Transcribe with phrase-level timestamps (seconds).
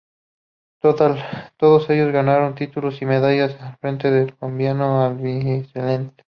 [0.79, 6.23] Todos ellos ganaron títulos y medallas al frente del combinado albiceleste.